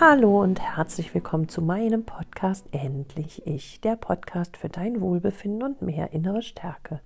Hallo 0.00 0.40
und 0.40 0.58
herzlich 0.62 1.12
willkommen 1.12 1.50
zu 1.50 1.60
meinem 1.60 2.06
Podcast 2.06 2.64
Endlich 2.72 3.46
Ich, 3.46 3.82
der 3.82 3.96
Podcast 3.96 4.56
für 4.56 4.70
dein 4.70 5.02
Wohlbefinden 5.02 5.62
und 5.62 5.82
mehr 5.82 6.14
innere 6.14 6.40
Stärke. 6.40 7.02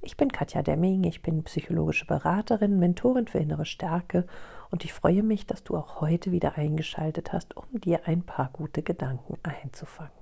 Ich 0.00 0.16
bin 0.16 0.30
Katja 0.30 0.62
Demming, 0.62 1.02
ich 1.02 1.22
bin 1.22 1.42
psychologische 1.42 2.06
Beraterin, 2.06 2.78
Mentorin 2.78 3.26
für 3.26 3.40
innere 3.40 3.66
Stärke 3.66 4.28
und 4.70 4.84
ich 4.84 4.92
freue 4.92 5.24
mich, 5.24 5.46
dass 5.46 5.64
du 5.64 5.76
auch 5.76 6.00
heute 6.00 6.30
wieder 6.30 6.56
eingeschaltet 6.56 7.32
hast, 7.32 7.56
um 7.56 7.64
dir 7.80 8.02
ein 8.06 8.22
paar 8.22 8.50
gute 8.52 8.84
Gedanken 8.84 9.38
einzufangen. 9.42 10.12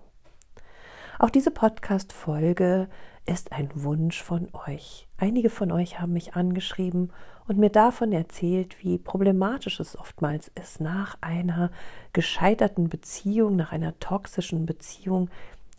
Auch 1.18 1.28
diese 1.28 1.50
Podcast-Folge 1.50 2.88
ist 3.26 3.52
ein 3.52 3.70
Wunsch 3.74 4.22
von 4.22 4.48
euch. 4.66 5.08
Einige 5.16 5.50
von 5.50 5.72
euch 5.72 6.00
haben 6.00 6.12
mich 6.12 6.34
angeschrieben 6.34 7.12
und 7.46 7.58
mir 7.58 7.70
davon 7.70 8.12
erzählt, 8.12 8.82
wie 8.82 8.98
problematisch 8.98 9.80
es 9.80 9.98
oftmals 9.98 10.50
ist, 10.60 10.80
nach 10.80 11.16
einer 11.20 11.70
gescheiterten 12.12 12.88
Beziehung, 12.88 13.56
nach 13.56 13.72
einer 13.72 13.98
toxischen 13.98 14.66
Beziehung, 14.66 15.30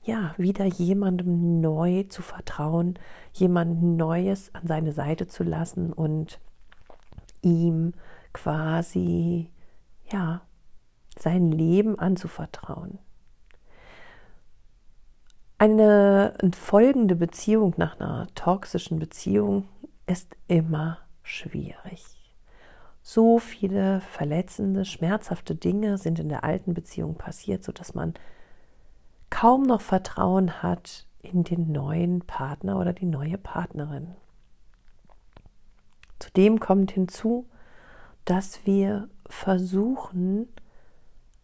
ja, 0.03 0.35
wieder 0.37 0.65
jemandem 0.65 1.61
neu 1.61 2.03
zu 2.03 2.21
vertrauen, 2.21 2.99
jemanden 3.33 3.95
Neues 3.95 4.53
an 4.53 4.67
seine 4.67 4.91
Seite 4.91 5.27
zu 5.27 5.43
lassen 5.43 5.93
und 5.93 6.39
ihm 7.41 7.93
quasi, 8.33 9.49
ja, 10.11 10.41
sein 11.17 11.51
Leben 11.51 11.97
anzuvertrauen. 11.97 12.99
Eine 15.57 16.33
folgende 16.53 17.15
Beziehung 17.15 17.75
nach 17.77 17.97
einer 17.97 18.27
toxischen 18.35 18.99
Beziehung 18.99 19.69
ist 20.05 20.35
immer 20.47 20.99
schwierig. 21.23 22.03
So 23.01 23.39
viele 23.39 24.01
verletzende, 24.01 24.83
schmerzhafte 24.83 25.55
Dinge 25.55 25.97
sind 25.97 26.19
in 26.19 26.27
der 26.27 26.43
alten 26.43 26.73
Beziehung 26.73 27.15
passiert, 27.15 27.63
sodass 27.63 27.93
man 27.93 28.15
kaum 29.29 29.63
noch 29.63 29.79
Vertrauen 29.79 30.61
hat 30.61 31.07
in 31.21 31.45
den 31.45 31.71
neuen 31.71 32.21
Partner 32.21 32.77
oder 32.77 32.91
die 32.91 33.05
neue 33.05 33.37
Partnerin. 33.37 34.15
Zudem 36.19 36.59
kommt 36.59 36.91
hinzu, 36.91 37.45
dass 38.25 38.65
wir 38.65 39.07
versuchen, 39.27 40.49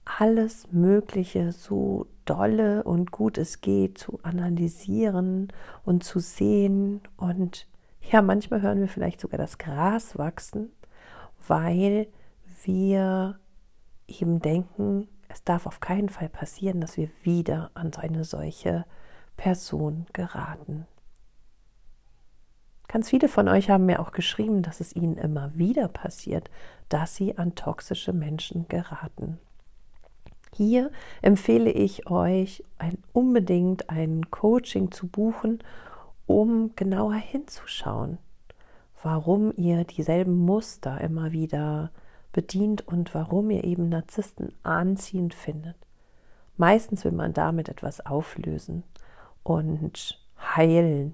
alles 0.04 0.72
Mögliche 0.72 1.52
so 1.52 2.08
dolle 2.32 2.84
und 2.84 3.12
gut 3.12 3.38
es 3.38 3.60
geht 3.60 3.98
zu 3.98 4.20
analysieren 4.24 5.52
und 5.84 6.04
zu 6.04 6.20
sehen. 6.20 7.02
Und 7.18 7.68
ja, 8.10 8.22
manchmal 8.22 8.62
hören 8.62 8.80
wir 8.80 8.88
vielleicht 8.88 9.20
sogar 9.20 9.38
das 9.38 9.58
Gras 9.58 10.18
wachsen, 10.18 10.72
weil 11.46 12.08
wir 12.64 13.38
eben 14.08 14.40
denken, 14.40 15.10
es 15.28 15.44
darf 15.44 15.66
auf 15.66 15.82
keinen 15.82 16.10
Fall 16.10 16.30
passieren, 16.30 16.80
dass 16.80 16.96
wir 16.96 17.10
wieder 17.24 17.70
an 17.74 17.92
eine 17.96 18.24
solche 18.24 18.86
Person 19.36 20.06
geraten. 20.14 20.88
Ganz 22.88 23.10
viele 23.10 23.28
von 23.28 23.48
euch 23.48 23.70
haben 23.70 23.86
mir 23.86 24.00
auch 24.00 24.12
geschrieben, 24.12 24.62
dass 24.64 24.80
es 24.80 24.96
ihnen 24.96 25.18
immer 25.18 25.52
wieder 25.56 25.88
passiert, 25.88 26.50
dass 26.90 27.16
sie 27.16 27.38
an 27.38 27.56
toxische 27.56 28.14
Menschen 28.14 28.68
geraten. 28.68 29.40
Hier 30.56 30.92
empfehle 31.22 31.72
ich 31.72 32.10
euch 32.10 32.64
ein, 32.78 32.98
unbedingt 33.14 33.90
ein 33.90 34.30
Coaching 34.32 34.92
zu 34.92 35.08
buchen, 35.08 35.60
um 36.26 36.76
genauer 36.76 37.16
hinzuschauen, 37.16 38.18
warum 39.02 39.54
ihr 39.56 39.86
dieselben 39.86 40.36
Muster 40.36 41.00
immer 41.02 41.32
wieder 41.32 41.92
bedient 42.34 42.88
und 42.88 43.14
warum 43.14 43.50
ihr 43.50 43.64
eben 43.64 43.90
Narzissten 43.90 44.54
anziehend 44.64 45.34
findet. 45.34 45.76
Meistens 46.58 47.04
will 47.06 47.12
man 47.12 47.34
damit 47.34 47.70
etwas 47.70 48.06
auflösen 48.06 48.84
und 49.44 50.20
heilen 50.40 51.14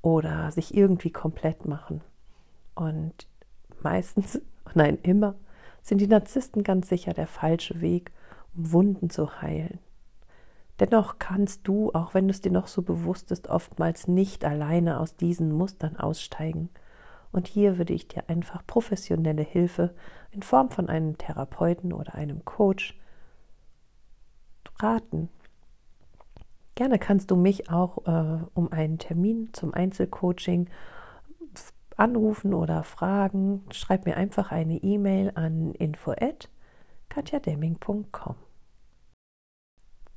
oder 0.00 0.50
sich 0.50 0.74
irgendwie 0.74 1.10
komplett 1.10 1.66
machen. 1.66 2.00
Und 2.74 3.28
meistens, 3.82 4.40
nein, 4.74 4.98
immer, 5.02 5.34
sind 5.82 6.00
die 6.00 6.06
Narzissten 6.06 6.62
ganz 6.62 6.88
sicher 6.88 7.12
der 7.12 7.26
falsche 7.26 7.80
Weg 7.80 8.12
um 8.54 8.72
Wunden 8.72 9.10
zu 9.10 9.40
heilen. 9.40 9.78
Dennoch 10.80 11.18
kannst 11.18 11.68
du, 11.68 11.92
auch 11.92 12.14
wenn 12.14 12.28
es 12.28 12.40
dir 12.40 12.50
noch 12.50 12.66
so 12.66 12.82
bewusst 12.82 13.30
ist, 13.30 13.48
oftmals 13.48 14.08
nicht 14.08 14.44
alleine 14.44 14.98
aus 14.98 15.16
diesen 15.16 15.52
Mustern 15.52 15.96
aussteigen. 15.96 16.70
Und 17.30 17.46
hier 17.46 17.78
würde 17.78 17.92
ich 17.92 18.08
dir 18.08 18.28
einfach 18.28 18.66
professionelle 18.66 19.42
Hilfe 19.42 19.94
in 20.32 20.42
Form 20.42 20.70
von 20.70 20.88
einem 20.88 21.16
Therapeuten 21.18 21.92
oder 21.92 22.14
einem 22.14 22.44
Coach 22.44 22.98
raten. 24.80 25.28
Gerne 26.74 26.98
kannst 26.98 27.30
du 27.30 27.36
mich 27.36 27.70
auch 27.70 28.06
äh, 28.06 28.44
um 28.54 28.72
einen 28.72 28.98
Termin 28.98 29.50
zum 29.52 29.74
Einzelcoaching 29.74 30.68
anrufen 31.96 32.54
oder 32.54 32.82
fragen. 32.82 33.64
Schreib 33.70 34.06
mir 34.06 34.16
einfach 34.16 34.50
eine 34.50 34.78
E-Mail 34.78 35.32
an 35.34 35.74
info@ 35.74 36.48
katjademming.com. 37.08 38.41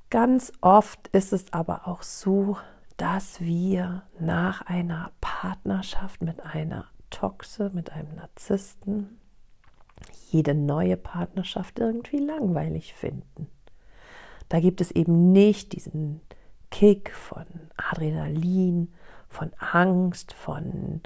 Ganz 0.09 0.53
oft 0.61 1.07
ist 1.09 1.33
es 1.33 1.51
aber 1.51 1.88
auch 1.88 2.03
so, 2.03 2.57
dass 2.97 3.41
wir 3.41 4.03
nach 4.19 4.61
einer 4.61 5.11
Partnerschaft 5.19 6.21
mit 6.21 6.39
einer 6.41 6.85
Toxe, 7.09 7.71
mit 7.73 7.91
einem 7.91 8.16
Narzissten, 8.16 9.19
jede 10.29 10.53
neue 10.53 10.97
Partnerschaft 10.97 11.79
irgendwie 11.79 12.19
langweilig 12.19 12.93
finden. 12.93 13.47
Da 14.49 14.59
gibt 14.59 14.81
es 14.81 14.91
eben 14.91 15.31
nicht 15.31 15.73
diesen 15.73 16.22
Kick 16.72 17.11
von 17.11 17.45
Adrenalin, 17.77 18.93
von 19.27 19.51
Angst, 19.57 20.33
von 20.33 21.01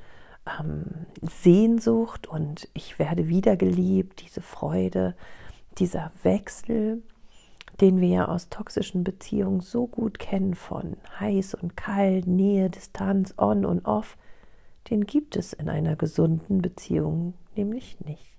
ähm, 0.60 1.06
Sehnsucht 1.22 2.28
und 2.28 2.68
ich 2.74 3.00
werde 3.00 3.28
wiedergeliebt, 3.28 4.22
diese 4.22 4.42
Freude, 4.42 5.16
dieser 5.78 6.12
Wechsel, 6.24 7.02
den 7.82 8.02
wir 8.02 8.10
ja 8.10 8.28
aus 8.28 8.50
toxischen 8.50 9.04
Beziehungen 9.04 9.62
so 9.62 9.88
gut 9.88 10.20
kennen, 10.20 10.56
von 10.56 10.98
heiß 11.20 11.56
und 11.56 11.78
kalt, 11.78 12.28
Nähe, 12.28 12.70
Distanz, 12.70 13.34
on 13.38 13.66
und 13.66 13.86
off, 13.86 14.18
den 14.90 15.06
gibt 15.06 15.36
es 15.36 15.54
in 15.54 15.70
einer 15.70 15.96
gesunden 15.96 16.62
Beziehung 16.62 17.36
nämlich 17.56 18.00
nicht. 18.02 18.38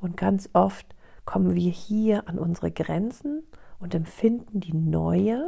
Und 0.00 0.16
ganz 0.16 0.50
oft 0.52 0.86
kommen 1.24 1.54
wir 1.54 1.70
hier 1.70 2.28
an 2.28 2.38
unsere 2.38 2.70
Grenzen 2.70 3.42
und 3.78 3.94
empfinden 3.94 4.60
die 4.60 4.74
neue, 4.74 5.46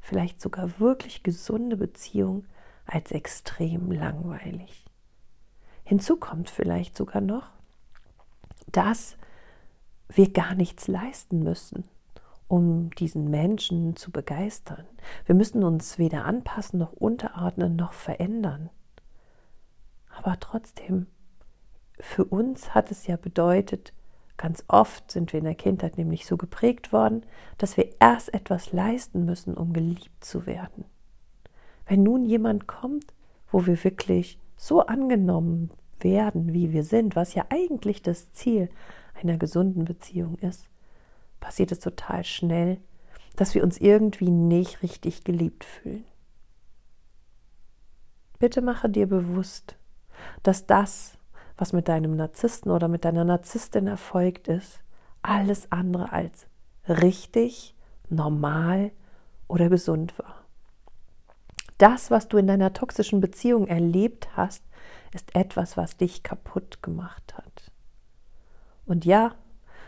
vielleicht 0.00 0.40
sogar 0.40 0.78
wirklich 0.78 1.22
gesunde 1.22 1.76
Beziehung 1.76 2.44
als 2.86 3.10
extrem 3.10 3.90
langweilig. 3.90 4.84
Hinzu 5.84 6.16
kommt 6.16 6.50
vielleicht 6.50 6.96
sogar 6.96 7.20
noch, 7.20 7.48
dass 8.70 9.16
wir 10.08 10.32
gar 10.32 10.54
nichts 10.54 10.88
leisten 10.88 11.42
müssen, 11.42 11.84
um 12.48 12.90
diesen 12.90 13.30
Menschen 13.30 13.96
zu 13.96 14.10
begeistern. 14.10 14.84
Wir 15.26 15.34
müssen 15.34 15.64
uns 15.64 15.98
weder 15.98 16.24
anpassen 16.24 16.78
noch 16.78 16.92
unterordnen 16.92 17.76
noch 17.76 17.92
verändern. 17.92 18.70
Aber 20.16 20.38
trotzdem, 20.38 21.06
für 21.98 22.24
uns 22.24 22.74
hat 22.74 22.90
es 22.90 23.06
ja 23.06 23.16
bedeutet, 23.16 23.92
ganz 24.36 24.64
oft 24.68 25.10
sind 25.10 25.32
wir 25.32 25.38
in 25.38 25.44
der 25.44 25.54
Kindheit 25.54 25.96
nämlich 25.96 26.26
so 26.26 26.36
geprägt 26.36 26.92
worden, 26.92 27.24
dass 27.58 27.76
wir 27.76 27.94
erst 28.00 28.32
etwas 28.34 28.72
leisten 28.72 29.24
müssen, 29.24 29.54
um 29.54 29.72
geliebt 29.72 30.24
zu 30.24 30.46
werden. 30.46 30.84
Wenn 31.86 32.02
nun 32.02 32.24
jemand 32.26 32.66
kommt, 32.66 33.06
wo 33.50 33.66
wir 33.66 33.82
wirklich 33.84 34.38
so 34.56 34.80
angenommen 34.80 35.70
werden, 36.00 36.52
wie 36.52 36.72
wir 36.72 36.84
sind, 36.84 37.16
was 37.16 37.34
ja 37.34 37.46
eigentlich 37.50 38.02
das 38.02 38.32
Ziel 38.32 38.68
einer 39.14 39.36
gesunden 39.38 39.84
Beziehung 39.84 40.36
ist, 40.38 40.68
passiert 41.44 41.72
es 41.72 41.80
total 41.80 42.24
schnell, 42.24 42.80
dass 43.36 43.54
wir 43.54 43.62
uns 43.62 43.76
irgendwie 43.76 44.30
nicht 44.30 44.82
richtig 44.82 45.24
geliebt 45.24 45.62
fühlen. 45.62 46.06
Bitte 48.38 48.62
mache 48.62 48.88
dir 48.88 49.06
bewusst, 49.06 49.76
dass 50.42 50.64
das, 50.64 51.18
was 51.58 51.74
mit 51.74 51.88
deinem 51.88 52.16
Narzissten 52.16 52.72
oder 52.72 52.88
mit 52.88 53.04
deiner 53.04 53.24
Narzisstin 53.24 53.86
erfolgt 53.86 54.48
ist, 54.48 54.80
alles 55.20 55.70
andere 55.70 56.12
als 56.12 56.46
richtig, 56.88 57.74
normal 58.08 58.90
oder 59.46 59.68
gesund 59.68 60.18
war. 60.18 60.46
Das, 61.76 62.10
was 62.10 62.28
du 62.28 62.38
in 62.38 62.46
deiner 62.46 62.72
toxischen 62.72 63.20
Beziehung 63.20 63.66
erlebt 63.66 64.28
hast, 64.34 64.64
ist 65.12 65.34
etwas, 65.34 65.76
was 65.76 65.98
dich 65.98 66.22
kaputt 66.22 66.82
gemacht 66.82 67.34
hat. 67.36 67.70
Und 68.86 69.04
ja, 69.04 69.34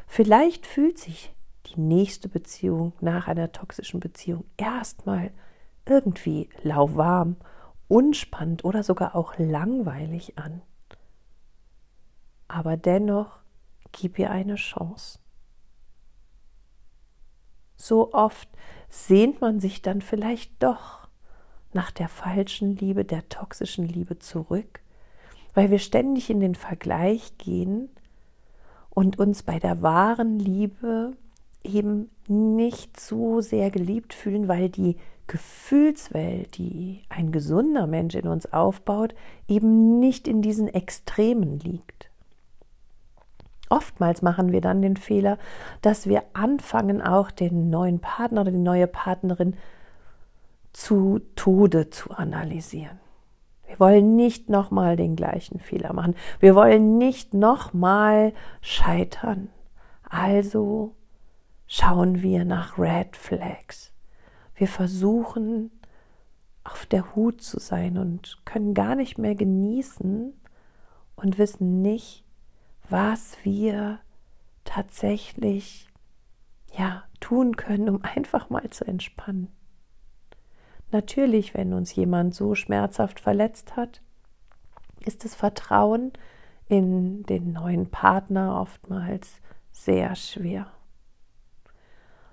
vielleicht 0.07 0.67
fühlt 0.67 0.99
sich 0.99 1.33
die 1.67 1.81
nächste 1.81 2.29
Beziehung 2.29 2.93
nach 3.01 3.29
einer 3.29 3.53
toxischen 3.53 4.01
Beziehung 4.01 4.45
erstmal 4.57 5.33
irgendwie 5.87 6.49
lauwarm, 6.63 7.37
unspannend 7.89 8.65
oder 8.65 8.83
sogar 8.83 9.15
auch 9.15 9.35
langweilig 9.39 10.39
an. 10.39 10.63
Aber 12.49 12.77
dennoch 12.77 13.39
gib 13.93 14.19
ihr 14.19 14.31
eine 14.31 14.57
Chance. 14.57 15.19
So 17.77 18.13
oft 18.13 18.49
sehnt 18.89 19.41
man 19.41 19.61
sich 19.61 19.83
dann 19.83 20.01
vielleicht 20.01 20.63
doch 20.63 21.09
nach 21.73 21.91
der 21.91 22.09
falschen 22.09 22.77
Liebe, 22.77 23.05
der 23.05 23.29
toxischen 23.29 23.87
Liebe 23.87 24.19
zurück, 24.19 24.81
weil 25.55 25.71
wir 25.71 25.79
ständig 25.79 26.31
in 26.31 26.41
den 26.41 26.55
Vergleich 26.55 27.37
gehen 27.39 27.91
und 28.91 29.19
uns 29.19 29.43
bei 29.43 29.59
der 29.59 29.83
wahren 29.83 30.39
Liebe 30.39 31.17
eben 31.67 32.11
nicht 32.29 32.99
so 32.99 33.41
sehr 33.41 33.71
geliebt 33.71 34.15
fühlen, 34.15 34.49
weil 34.49 34.69
die 34.69 34.97
Gefühlswelt, 35.27 36.57
die 36.57 37.03
ein 37.09 37.33
gesunder 37.33 37.87
Mensch 37.87 38.15
in 38.15 38.29
uns 38.29 38.53
aufbaut, 38.53 39.15
eben 39.49 39.99
nicht 39.99 40.29
in 40.29 40.41
diesen 40.41 40.69
Extremen 40.69 41.59
liegt. 41.59 42.11
Oftmals 43.69 44.23
machen 44.23 44.53
wir 44.53 44.61
dann 44.61 44.83
den 44.83 44.97
Fehler, 44.97 45.39
dass 45.83 46.07
wir 46.07 46.23
anfangen, 46.33 47.03
auch 47.03 47.33
den 47.33 47.71
neuen 47.71 47.99
Partner 47.99 48.43
oder 48.43 48.53
die 48.53 48.59
neue 48.59 48.87
Partnerin 48.87 49.57
zu 50.73 51.21
Tode 51.35 51.91
zu 51.91 52.13
analysieren. 52.13 53.01
Wir 53.67 53.81
wollen 53.81 54.15
nicht 54.15 54.49
nochmal 54.49 54.95
den 54.97 55.17
gleichen 55.17 55.59
Fehler 55.59 55.93
machen. 55.93 56.15
Wir 56.39 56.55
wollen 56.55 56.99
nicht 56.99 57.35
nochmal 57.35 58.33
scheitern. 58.61 59.49
Also 60.09 60.95
schauen 61.67 62.23
wir 62.23 62.45
nach 62.45 62.79
Red 62.79 63.17
Flags. 63.17 63.93
Wir 64.55 64.69
versuchen 64.69 65.71
auf 66.65 66.87
der 66.87 67.15
Hut 67.15 67.43
zu 67.43 67.61
sein 67.61 67.99
und 67.99 68.41
können 68.45 68.75
gar 68.75 68.95
nicht 68.95 69.19
mehr 69.19 69.35
genießen 69.35 70.33
und 71.17 71.39
wissen 71.39 71.83
nicht, 71.83 72.25
was 72.89 73.37
wir 73.45 74.01
tatsächlich 74.65 75.89
ja 76.77 77.05
tun 77.21 77.57
können, 77.57 77.89
um 77.89 78.03
einfach 78.03 78.51
mal 78.51 78.69
zu 78.71 78.85
entspannen. 78.85 79.49
Natürlich, 80.91 81.55
wenn 81.55 81.73
uns 81.73 81.95
jemand 81.95 82.35
so 82.35 82.55
schmerzhaft 82.55 83.21
verletzt 83.21 83.77
hat, 83.77 84.03
ist 85.01 85.25
das 85.25 85.35
Vertrauen 85.35 86.13
in 86.69 87.23
den 87.25 87.53
neuen 87.53 87.91
Partner 87.91 88.61
oftmals 88.61 89.41
sehr 89.73 90.15
schwer. 90.17 90.71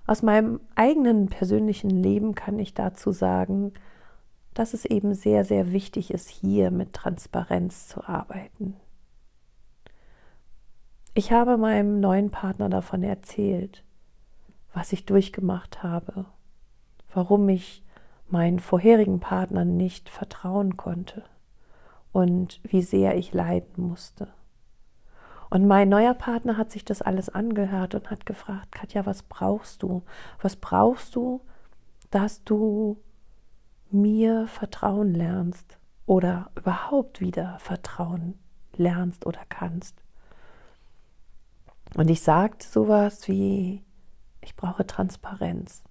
Aus 0.06 0.22
meinem 0.22 0.60
eigenen 0.76 1.28
persönlichen 1.28 1.90
Leben 1.90 2.36
kann 2.36 2.60
ich 2.60 2.74
dazu 2.74 3.12
sagen, 3.12 3.74
dass 4.54 4.74
es 4.74 4.86
eben 4.86 5.14
sehr, 5.16 5.46
sehr 5.46 5.72
wichtig 5.72 6.12
ist, 6.12 6.30
hier 6.30 6.72
mit 6.72 6.94
Transparenz 6.94 7.88
zu 7.88 8.04
arbeiten. 8.08 8.76
Ich 11.14 11.32
habe 11.32 11.58
meinem 11.58 12.00
neuen 12.00 12.32
Partner 12.32 12.70
davon 12.70 13.04
erzählt, 13.04 13.84
was 14.74 14.94
ich 14.94 15.06
durchgemacht 15.06 15.84
habe, 15.84 16.26
warum 17.14 17.48
ich 17.50 17.84
meinen 18.28 18.60
vorherigen 18.60 19.20
Partner 19.20 19.64
nicht 19.64 20.10
vertrauen 20.10 20.76
konnte 20.76 21.24
und 22.12 22.60
wie 22.64 22.82
sehr 22.82 23.16
ich 23.16 23.34
leiden 23.34 23.88
musste. 23.88 24.34
Und 25.54 25.68
mein 25.68 25.88
neuer 25.88 26.16
Partner 26.16 26.58
hat 26.58 26.72
sich 26.72 26.84
das 26.84 27.04
alles 27.04 27.30
angehört 27.30 27.94
und 27.94 28.10
hat 28.10 28.26
gefragt, 28.26 28.72
Katja, 28.72 29.06
was 29.06 29.22
brauchst 29.22 29.84
du? 29.84 30.02
Was 30.42 30.56
brauchst 30.56 31.16
du, 31.16 31.42
dass 32.10 32.44
du 32.44 32.98
mir 33.92 34.48
vertrauen 34.48 35.14
lernst 35.14 35.78
oder 36.08 36.50
überhaupt 36.56 37.22
wieder 37.22 37.60
vertrauen 37.60 38.40
lernst 38.76 39.28
oder 39.28 39.42
kannst? 39.48 40.02
Und 41.96 42.10
ich 42.10 42.24
sagte 42.24 42.66
sowas 42.68 43.28
wie, 43.28 43.84
ich 44.42 44.56
brauche 44.56 44.88
Transparenz. 44.88 45.84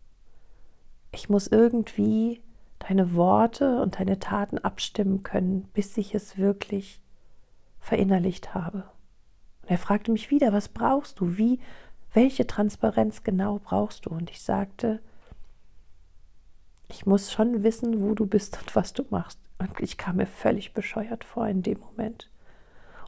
Ich 1.13 1.29
muss 1.29 1.47
irgendwie 1.47 2.43
deine 2.81 3.15
Worte 3.15 3.81
und 3.81 4.01
deine 4.01 4.19
Taten 4.19 4.59
abstimmen 4.59 5.23
können, 5.23 5.69
bis 5.73 5.97
ich 5.99 6.17
es 6.17 6.37
wirklich 6.37 7.01
verinnerlicht 7.79 8.57
habe. 8.57 8.91
Und 9.63 9.71
er 9.71 9.79
fragte 9.79 10.13
mich 10.13 10.31
wieder, 10.31 10.53
was 10.53 10.69
brauchst 10.69 11.21
du? 11.21 11.37
Wie, 11.37 11.61
welche 12.13 12.47
Transparenz 12.47 13.23
genau 13.23 13.61
brauchst 13.63 14.07
du? 14.07 14.11
Und 14.11 14.31
ich 14.31 14.41
sagte, 14.43 15.01
ich 16.89 17.07
muss 17.07 17.33
schon 17.33 17.63
wissen, 17.63 18.03
wo 18.03 18.15
du 18.15 18.27
bist 18.27 18.59
und 18.61 18.77
was 18.77 18.93
du 18.93 19.05
machst. 19.11 19.39
Und 19.59 19.81
ich 19.81 19.97
kam 19.97 20.17
mir 20.17 20.27
völlig 20.27 20.75
bescheuert 20.75 21.25
vor 21.25 21.47
in 21.49 21.63
dem 21.63 21.79
Moment. 21.79 22.29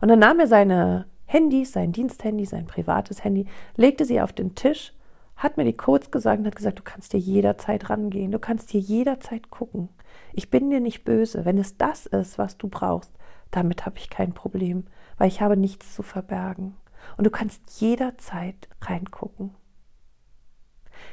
Und 0.00 0.08
dann 0.08 0.20
nahm 0.20 0.40
er 0.40 0.46
seine 0.46 1.06
Handys, 1.26 1.72
sein 1.72 1.92
Diensthandy, 1.92 2.46
sein 2.46 2.66
privates 2.66 3.24
Handy, 3.24 3.46
legte 3.76 4.04
sie 4.04 4.20
auf 4.20 4.32
den 4.32 4.54
Tisch, 4.54 4.92
hat 5.36 5.56
mir 5.56 5.64
die 5.64 5.76
Codes 5.76 6.10
gesagt 6.10 6.40
und 6.40 6.46
hat 6.46 6.56
gesagt, 6.56 6.78
du 6.78 6.82
kannst 6.82 7.12
dir 7.12 7.18
jederzeit 7.18 7.90
rangehen, 7.90 8.30
du 8.30 8.38
kannst 8.38 8.72
dir 8.72 8.80
jederzeit 8.80 9.50
gucken. 9.50 9.88
Ich 10.32 10.50
bin 10.50 10.70
dir 10.70 10.80
nicht 10.80 11.04
böse. 11.04 11.44
Wenn 11.44 11.58
es 11.58 11.76
das 11.76 12.06
ist, 12.06 12.38
was 12.38 12.56
du 12.56 12.68
brauchst, 12.68 13.12
damit 13.50 13.84
habe 13.84 13.98
ich 13.98 14.10
kein 14.10 14.32
Problem 14.32 14.84
weil 15.18 15.28
ich 15.28 15.40
habe 15.40 15.56
nichts 15.56 15.94
zu 15.94 16.02
verbergen. 16.02 16.76
Und 17.16 17.24
du 17.24 17.30
kannst 17.30 17.80
jederzeit 17.80 18.68
reingucken. 18.80 19.50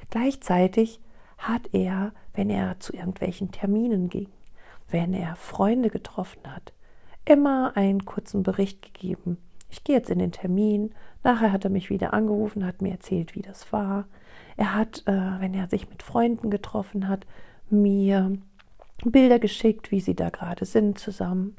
Gleichzeitig 0.10 1.02
hat 1.38 1.74
er, 1.74 2.14
wenn 2.34 2.50
er 2.50 2.80
zu 2.80 2.94
irgendwelchen 2.94 3.52
Terminen 3.52 4.10
ging, 4.10 4.30
wenn 4.90 5.14
er 5.14 5.36
Freunde 5.36 5.90
getroffen 5.90 6.42
hat, 6.46 6.74
immer 7.26 7.76
einen 7.76 8.06
kurzen 8.06 8.44
Bericht 8.44 8.82
gegeben. 8.82 9.38
Ich 9.70 9.84
gehe 9.84 9.96
jetzt 9.96 10.10
in 10.10 10.20
den 10.20 10.32
Termin. 10.32 10.94
Nachher 11.24 11.52
hat 11.52 11.64
er 11.64 11.72
mich 11.72 11.90
wieder 11.90 12.14
angerufen, 12.14 12.66
hat 12.66 12.82
mir 12.82 12.92
erzählt, 12.92 13.36
wie 13.36 13.42
das 13.42 13.72
war. 13.72 14.06
Er 14.58 14.76
hat, 14.76 15.04
äh, 15.08 15.40
wenn 15.40 15.54
er 15.54 15.68
sich 15.68 15.90
mit 15.90 16.04
Freunden 16.04 16.50
getroffen 16.50 17.08
hat, 17.08 17.26
mir 17.70 18.38
Bilder 19.04 19.40
geschickt, 19.40 19.92
wie 19.92 20.02
sie 20.02 20.16
da 20.16 20.30
gerade 20.30 20.66
sind 20.66 21.00
zusammen. 21.00 21.56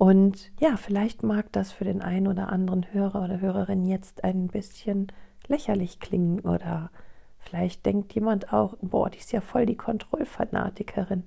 Und 0.00 0.50
ja, 0.58 0.78
vielleicht 0.78 1.22
mag 1.22 1.52
das 1.52 1.72
für 1.72 1.84
den 1.84 2.00
einen 2.00 2.26
oder 2.26 2.48
anderen 2.48 2.90
Hörer 2.90 3.22
oder 3.22 3.42
Hörerin 3.42 3.84
jetzt 3.84 4.24
ein 4.24 4.48
bisschen 4.48 5.12
lächerlich 5.46 6.00
klingen 6.00 6.40
oder 6.40 6.90
vielleicht 7.38 7.84
denkt 7.84 8.14
jemand 8.14 8.50
auch, 8.50 8.78
boah, 8.80 9.10
die 9.10 9.18
ist 9.18 9.30
ja 9.30 9.42
voll 9.42 9.66
die 9.66 9.76
Kontrollfanatikerin. 9.76 11.24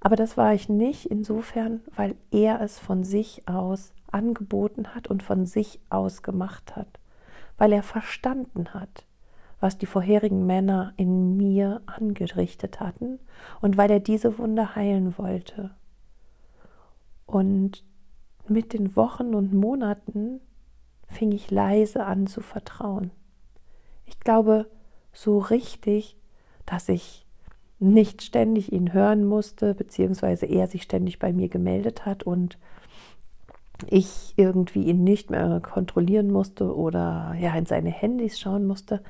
Aber 0.00 0.16
das 0.16 0.36
war 0.36 0.52
ich 0.52 0.68
nicht 0.68 1.06
insofern, 1.06 1.80
weil 1.96 2.14
er 2.30 2.60
es 2.60 2.78
von 2.78 3.04
sich 3.04 3.48
aus 3.48 3.94
angeboten 4.12 4.94
hat 4.94 5.06
und 5.06 5.22
von 5.22 5.46
sich 5.46 5.80
aus 5.88 6.22
gemacht 6.22 6.76
hat, 6.76 7.00
weil 7.56 7.72
er 7.72 7.82
verstanden 7.82 8.74
hat, 8.74 9.06
was 9.60 9.78
die 9.78 9.86
vorherigen 9.86 10.44
Männer 10.44 10.92
in 10.98 11.38
mir 11.38 11.80
angerichtet 11.86 12.80
hatten 12.80 13.18
und 13.62 13.78
weil 13.78 13.90
er 13.90 14.00
diese 14.00 14.36
Wunde 14.36 14.74
heilen 14.74 15.16
wollte. 15.16 15.70
Und 17.30 17.84
mit 18.48 18.72
den 18.72 18.96
Wochen 18.96 19.34
und 19.36 19.54
Monaten 19.54 20.40
fing 21.06 21.30
ich 21.30 21.50
leise 21.50 22.04
an 22.04 22.26
zu 22.26 22.40
vertrauen. 22.40 23.12
Ich 24.04 24.18
glaube 24.18 24.68
so 25.12 25.38
richtig, 25.38 26.16
dass 26.66 26.88
ich 26.88 27.24
nicht 27.78 28.22
ständig 28.22 28.72
ihn 28.72 28.92
hören 28.92 29.24
musste, 29.24 29.74
beziehungsweise 29.74 30.46
er 30.46 30.66
sich 30.66 30.82
ständig 30.82 31.20
bei 31.20 31.32
mir 31.32 31.48
gemeldet 31.48 32.04
hat 32.04 32.24
und 32.24 32.58
ich 33.86 34.34
irgendwie 34.36 34.82
ihn 34.82 35.04
nicht 35.04 35.30
mehr 35.30 35.60
kontrollieren 35.60 36.32
musste 36.32 36.76
oder 36.76 37.34
ja 37.38 37.54
in 37.54 37.66
seine 37.66 37.90
Handys 37.90 38.40
schauen 38.40 38.66
musste. 38.66 39.02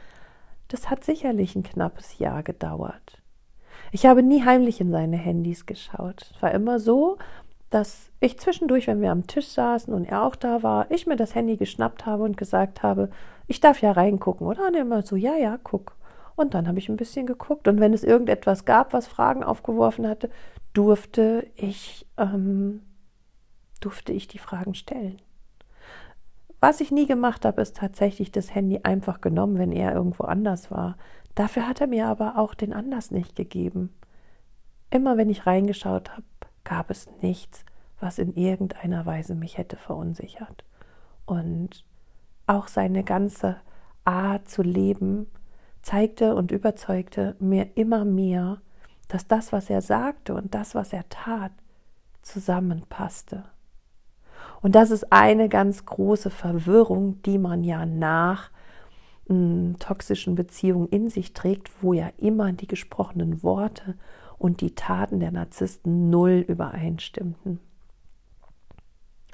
Das 0.69 0.91
hat 0.91 1.05
sicherlich 1.05 1.57
ein 1.57 1.63
knappes 1.63 2.19
Jahr 2.19 2.43
gedauert. 2.43 3.21
Ich 3.93 4.07
habe 4.07 4.23
nie 4.23 4.45
heimlich 4.45 4.81
in 4.81 4.93
seine 4.93 5.17
Handys 5.17 5.67
geschaut. 5.67 6.31
Es 6.35 6.43
war 6.43 6.53
immer 6.53 6.79
so, 6.79 7.19
dass 7.71 8.11
ich 8.19 8.39
zwischendurch, 8.39 8.87
wenn 8.87 9.01
wir 9.01 9.13
am 9.13 9.27
Tisch 9.27 9.49
saßen 9.49 9.95
und 9.95 10.05
er 10.05 10.25
auch 10.25 10.37
da 10.37 10.63
war, 10.63 10.91
ich 10.91 11.07
mir 11.07 11.17
das 11.17 11.35
Handy 11.35 11.57
geschnappt 11.57 12.05
habe 12.05 12.25
und 12.25 12.37
gesagt 12.37 12.83
habe, 12.83 13.11
ich 13.47 13.61
darf 13.61 13.81
ja 13.81 13.93
reingucken, 13.93 14.47
oder? 14.47 14.67
Und 14.67 14.75
er 14.75 14.83
immer 14.83 15.03
so, 15.03 15.17
ja, 15.17 15.37
ja, 15.37 15.59
guck. 15.63 15.97
Und 16.37 16.55
dann 16.55 16.69
habe 16.69 16.79
ich 16.79 16.89
ein 16.89 16.97
bisschen 16.97 17.27
geguckt. 17.27 17.69
Und 17.69 17.81
wenn 17.81 17.93
es 17.93 18.05
irgendetwas 18.05 18.65
gab, 18.65 18.93
was 18.93 19.07
Fragen 19.07 19.43
aufgeworfen 19.43 20.07
hatte, 20.09 20.31
durfte 20.73 21.47
ich, 21.57 22.07
ähm, 22.17 22.83
durfte 23.81 24.13
ich 24.13 24.29
die 24.29 24.39
Fragen 24.39 24.75
stellen. 24.75 25.21
Was 26.61 26.81
ich 26.81 26.91
nie 26.91 27.07
gemacht 27.07 27.45
habe, 27.45 27.63
ist 27.63 27.77
tatsächlich 27.77 28.33
das 28.33 28.55
Handy 28.55 28.81
einfach 28.83 29.21
genommen, 29.21 29.59
wenn 29.59 29.73
er 29.73 29.95
irgendwo 29.95 30.25
anders 30.25 30.71
war. 30.71 30.97
Dafür 31.35 31.67
hat 31.67 31.81
er 31.81 31.87
mir 31.87 32.07
aber 32.07 32.37
auch 32.37 32.55
den 32.55 32.73
Anlass 32.73 33.11
nicht 33.11 33.37
gegeben. 33.37 33.95
Immer 34.91 35.17
wenn 35.17 35.31
ich 35.31 35.47
reingeschaut 35.47 36.11
habe, 36.11 36.25
gab 36.71 36.89
es 36.89 37.09
nichts, 37.21 37.65
was 37.99 38.21
in 38.21 38.33
irgendeiner 38.35 39.05
Weise 39.05 39.35
mich 39.35 39.59
hätte 39.59 39.77
verunsichert. 39.77 40.65
Und 41.27 41.85
auch 42.47 42.69
seine 42.69 43.03
ganze 43.03 43.57
Art 44.05 44.49
zu 44.49 44.63
leben 44.63 45.27
zeigte 45.83 46.37
und 46.37 46.53
überzeugte 46.53 47.35
mir 47.41 47.77
immer 47.77 48.05
mehr, 48.05 48.59
dass 49.09 49.27
das, 49.27 49.53
was 49.53 49.69
er 49.69 49.83
sagte 49.83 50.33
und 50.33 50.55
das, 50.55 50.77
was 50.77 50.93
er 50.93 51.09
tat, 51.09 51.51
zusammenpasste. 52.23 53.43
Und 54.63 54.77
das 54.77 54.93
ist 54.93 55.13
eine 55.13 55.49
ganz 55.49 55.85
große 55.87 56.31
Verwirrung, 56.31 57.21
die 57.23 57.39
man 57.39 57.65
ja 57.65 57.85
nach 57.85 58.51
hm, 59.27 59.75
toxischen 59.81 60.37
Beziehung 60.37 60.89
in 60.89 61.11
sich 61.11 61.33
trägt, 61.33 61.83
wo 61.83 61.95
ja 61.95 62.11
immer 62.19 62.53
die 62.53 62.69
gesprochenen 62.69 63.43
Worte 63.43 63.97
und 64.41 64.63
die 64.63 64.75
Taten 64.75 65.21
der 65.21 65.33
Narzissten 65.33 66.09
null 66.09 66.43
übereinstimmten. 66.49 67.61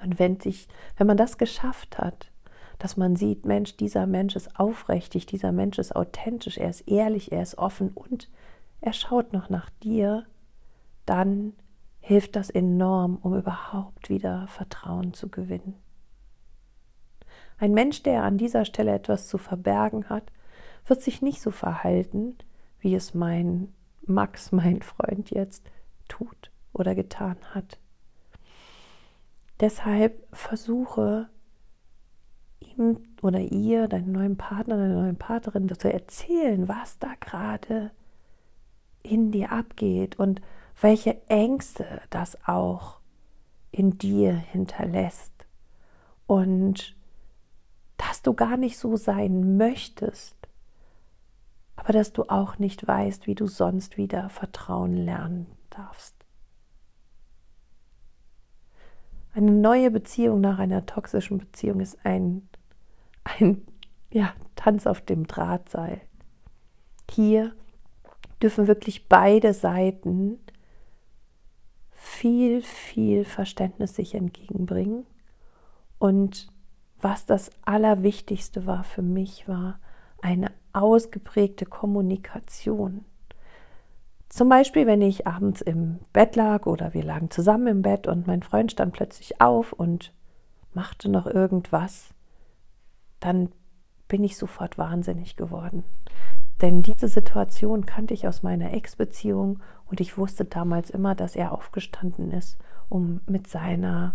Und 0.02 0.18
wenn, 0.18 0.40
sich, 0.40 0.66
wenn 0.96 1.06
man 1.06 1.16
das 1.16 1.38
geschafft 1.38 1.98
hat, 1.98 2.32
dass 2.80 2.96
man 2.96 3.14
sieht, 3.14 3.46
Mensch, 3.46 3.76
dieser 3.76 4.08
Mensch 4.08 4.34
ist 4.34 4.58
aufrichtig, 4.58 5.24
dieser 5.24 5.52
Mensch 5.52 5.78
ist 5.78 5.94
authentisch, 5.94 6.58
er 6.58 6.70
ist 6.70 6.88
ehrlich, 6.88 7.30
er 7.30 7.40
ist 7.40 7.56
offen 7.56 7.90
und 7.94 8.28
er 8.80 8.92
schaut 8.92 9.32
noch 9.32 9.48
nach 9.48 9.70
dir, 9.80 10.26
dann 11.06 11.52
hilft 12.00 12.34
das 12.34 12.50
enorm, 12.50 13.16
um 13.22 13.38
überhaupt 13.38 14.10
wieder 14.10 14.48
Vertrauen 14.48 15.14
zu 15.14 15.28
gewinnen. 15.28 15.76
Ein 17.58 17.74
Mensch, 17.74 18.02
der 18.02 18.24
an 18.24 18.38
dieser 18.38 18.64
Stelle 18.64 18.92
etwas 18.92 19.28
zu 19.28 19.38
verbergen 19.38 20.08
hat, 20.08 20.32
wird 20.84 21.00
sich 21.00 21.22
nicht 21.22 21.40
so 21.40 21.52
verhalten, 21.52 22.36
wie 22.80 22.96
es 22.96 23.14
mein 23.14 23.72
Max, 24.08 24.52
mein 24.52 24.82
Freund 24.82 25.30
jetzt, 25.30 25.70
tut 26.08 26.50
oder 26.72 26.94
getan 26.94 27.36
hat. 27.52 27.78
Deshalb 29.60 30.26
versuche 30.32 31.28
ihm 32.60 32.98
oder 33.22 33.40
ihr, 33.40 33.88
deinem 33.88 34.12
neuen 34.12 34.36
Partner, 34.36 34.76
deiner 34.76 35.02
neuen 35.02 35.16
Partnerin 35.16 35.68
zu 35.74 35.92
erzählen, 35.92 36.68
was 36.68 36.98
da 36.98 37.14
gerade 37.20 37.90
in 39.02 39.30
dir 39.30 39.52
abgeht 39.52 40.18
und 40.18 40.40
welche 40.80 41.16
Ängste 41.28 42.02
das 42.10 42.36
auch 42.46 43.00
in 43.70 43.98
dir 43.98 44.34
hinterlässt 44.34 45.32
und 46.26 46.94
dass 47.96 48.22
du 48.22 48.34
gar 48.34 48.56
nicht 48.56 48.78
so 48.78 48.96
sein 48.96 49.56
möchtest, 49.56 50.36
aber 51.76 51.92
dass 51.92 52.12
du 52.12 52.24
auch 52.24 52.58
nicht 52.58 52.86
weißt, 52.86 53.26
wie 53.26 53.34
du 53.34 53.46
sonst 53.46 53.96
wieder 53.96 54.28
Vertrauen 54.28 54.96
lernen 54.96 55.46
darfst. 55.70 56.14
Eine 59.34 59.52
neue 59.52 59.90
Beziehung 59.90 60.40
nach 60.40 60.58
einer 60.58 60.86
toxischen 60.86 61.38
Beziehung 61.38 61.80
ist 61.80 61.98
ein, 62.04 62.48
ein 63.24 63.66
ja, 64.10 64.32
Tanz 64.54 64.86
auf 64.86 65.02
dem 65.02 65.26
Drahtseil. 65.26 66.00
Hier 67.10 67.52
dürfen 68.42 68.66
wirklich 68.66 69.08
beide 69.08 69.52
Seiten 69.52 70.38
viel, 71.90 72.62
viel 72.62 73.24
Verständnis 73.24 73.94
sich 73.94 74.14
entgegenbringen. 74.14 75.06
Und 75.98 76.48
was 77.00 77.26
das 77.26 77.50
Allerwichtigste 77.64 78.64
war 78.64 78.84
für 78.84 79.02
mich, 79.02 79.46
war 79.46 79.78
eine 80.22 80.50
ausgeprägte 80.76 81.64
Kommunikation. 81.64 83.04
Zum 84.28 84.48
Beispiel, 84.48 84.86
wenn 84.86 85.02
ich 85.02 85.26
abends 85.26 85.62
im 85.62 85.98
Bett 86.12 86.36
lag 86.36 86.66
oder 86.66 86.92
wir 86.94 87.02
lagen 87.02 87.30
zusammen 87.30 87.66
im 87.68 87.82
Bett 87.82 88.06
und 88.06 88.26
mein 88.26 88.42
Freund 88.42 88.72
stand 88.72 88.92
plötzlich 88.92 89.40
auf 89.40 89.72
und 89.72 90.12
machte 90.74 91.08
noch 91.08 91.26
irgendwas, 91.26 92.10
dann 93.20 93.50
bin 94.08 94.22
ich 94.22 94.36
sofort 94.36 94.78
wahnsinnig 94.78 95.36
geworden. 95.36 95.84
Denn 96.60 96.82
diese 96.82 97.08
Situation 97.08 97.86
kannte 97.86 98.14
ich 98.14 98.26
aus 98.28 98.42
meiner 98.42 98.72
Ex-Beziehung 98.72 99.60
und 99.86 100.00
ich 100.00 100.18
wusste 100.18 100.44
damals 100.44 100.90
immer, 100.90 101.14
dass 101.14 101.36
er 101.36 101.52
aufgestanden 101.52 102.30
ist, 102.32 102.58
um 102.88 103.20
mit 103.26 103.46
seiner 103.46 104.14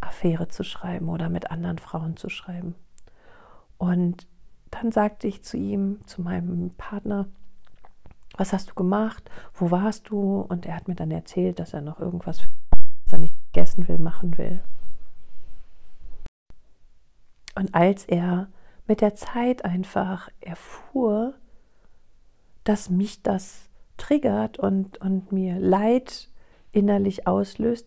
Affäre 0.00 0.48
zu 0.48 0.64
schreiben 0.64 1.08
oder 1.08 1.28
mit 1.28 1.50
anderen 1.50 1.78
Frauen 1.78 2.16
zu 2.16 2.28
schreiben. 2.28 2.74
Und 3.78 4.26
dann 4.74 4.92
sagte 4.92 5.28
ich 5.28 5.42
zu 5.42 5.56
ihm, 5.56 6.00
zu 6.06 6.22
meinem 6.22 6.70
Partner, 6.76 7.26
was 8.36 8.52
hast 8.52 8.70
du 8.70 8.74
gemacht? 8.74 9.30
Wo 9.54 9.70
warst 9.70 10.10
du? 10.10 10.40
Und 10.40 10.66
er 10.66 10.74
hat 10.74 10.88
mir 10.88 10.96
dann 10.96 11.12
erzählt, 11.12 11.60
dass 11.60 11.74
er 11.74 11.80
noch 11.80 12.00
irgendwas, 12.00 12.40
was 13.04 13.12
er 13.12 13.18
nicht 13.18 13.34
gegessen 13.52 13.86
will, 13.86 13.98
machen 13.98 14.36
will. 14.36 14.60
Und 17.54 17.72
als 17.74 18.04
er 18.04 18.48
mit 18.88 19.00
der 19.00 19.14
Zeit 19.14 19.64
einfach 19.64 20.28
erfuhr, 20.40 21.34
dass 22.64 22.90
mich 22.90 23.22
das 23.22 23.68
triggert 23.96 24.58
und, 24.58 25.00
und 25.00 25.30
mir 25.30 25.60
Leid 25.60 26.28
innerlich 26.72 27.28
auslöst, 27.28 27.86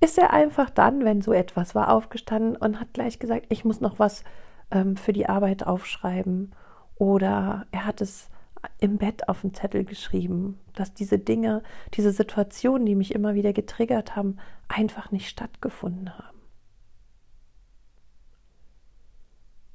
ist 0.00 0.16
er 0.16 0.32
einfach 0.32 0.70
dann, 0.70 1.04
wenn 1.04 1.20
so 1.20 1.32
etwas 1.34 1.74
war, 1.74 1.92
aufgestanden 1.92 2.56
und 2.56 2.80
hat 2.80 2.94
gleich 2.94 3.18
gesagt, 3.18 3.46
ich 3.50 3.66
muss 3.66 3.82
noch 3.82 3.98
was 3.98 4.24
ähm, 4.70 4.96
für 4.96 5.12
die 5.12 5.28
Arbeit 5.28 5.66
aufschreiben. 5.66 6.54
Oder 6.96 7.66
er 7.70 7.84
hat 7.84 8.00
es 8.00 8.30
im 8.78 8.98
Bett 8.98 9.28
auf 9.28 9.42
den 9.42 9.54
Zettel 9.54 9.84
geschrieben, 9.84 10.58
dass 10.74 10.94
diese 10.94 11.18
Dinge, 11.18 11.62
diese 11.94 12.12
Situationen, 12.12 12.86
die 12.86 12.94
mich 12.94 13.14
immer 13.14 13.34
wieder 13.34 13.52
getriggert 13.52 14.16
haben, 14.16 14.38
einfach 14.68 15.12
nicht 15.12 15.28
stattgefunden 15.28 16.16
haben. 16.18 16.38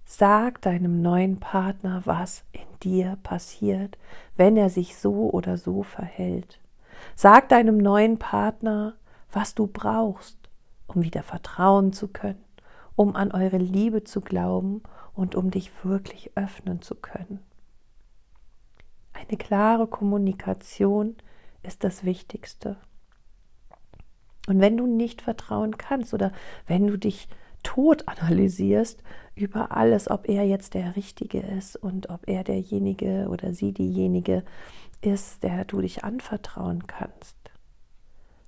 Sag 0.05 0.61
deinem 0.61 1.01
neuen 1.01 1.39
Partner, 1.39 2.01
was 2.05 2.43
in 2.51 2.79
dir 2.83 3.17
passiert, 3.23 3.97
wenn 4.35 4.57
er 4.57 4.69
sich 4.69 4.95
so 4.97 5.29
oder 5.31 5.57
so 5.57 5.81
verhält. 5.81 6.59
Sag 7.15 7.49
deinem 7.49 7.77
neuen 7.77 8.19
Partner, 8.19 8.95
was 9.31 9.55
du 9.55 9.65
brauchst, 9.65 10.37
um 10.87 11.01
wieder 11.01 11.23
vertrauen 11.23 11.93
zu 11.93 12.09
können, 12.09 12.42
um 12.95 13.15
an 13.15 13.31
eure 13.31 13.57
Liebe 13.57 14.03
zu 14.03 14.21
glauben 14.21 14.83
und 15.13 15.35
um 15.35 15.51
dich 15.51 15.71
wirklich 15.83 16.31
öffnen 16.35 16.81
zu 16.81 16.95
können. 16.95 17.39
Eine 19.13 19.37
klare 19.37 19.87
Kommunikation 19.87 21.15
ist 21.61 21.83
das 21.83 22.03
Wichtigste. 22.03 22.77
Und 24.47 24.59
wenn 24.59 24.75
du 24.75 24.85
nicht 24.85 25.21
vertrauen 25.21 25.77
kannst 25.77 26.13
oder 26.13 26.31
wenn 26.67 26.87
du 26.87 26.97
dich 26.97 27.29
tot 27.63 28.07
analysierst 28.07 29.01
über 29.35 29.71
alles, 29.71 30.09
ob 30.09 30.27
er 30.27 30.45
jetzt 30.45 30.73
der 30.73 30.95
Richtige 30.95 31.39
ist 31.39 31.77
und 31.77 32.09
ob 32.09 32.27
er 32.27 32.43
derjenige 32.43 33.27
oder 33.29 33.53
sie 33.53 33.71
diejenige 33.71 34.43
ist, 35.01 35.43
der 35.43 35.63
du 35.65 35.79
dich 35.81 36.03
anvertrauen 36.03 36.87
kannst, 36.87 37.37